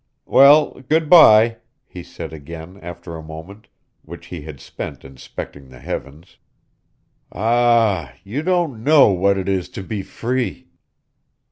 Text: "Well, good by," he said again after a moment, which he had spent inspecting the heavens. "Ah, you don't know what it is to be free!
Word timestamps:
"Well, 0.25 0.81
good 0.89 1.11
by," 1.11 1.57
he 1.85 2.01
said 2.01 2.33
again 2.33 2.79
after 2.81 3.15
a 3.15 3.21
moment, 3.21 3.67
which 4.01 4.25
he 4.25 4.41
had 4.41 4.59
spent 4.59 5.05
inspecting 5.05 5.69
the 5.69 5.77
heavens. 5.77 6.37
"Ah, 7.31 8.11
you 8.23 8.41
don't 8.41 8.83
know 8.83 9.09
what 9.11 9.37
it 9.37 9.47
is 9.47 9.69
to 9.69 9.83
be 9.83 10.01
free! 10.01 10.69